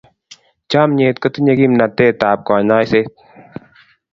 [0.69, 3.13] Chomnyet kotinyei kimnatetab kanyoiseet.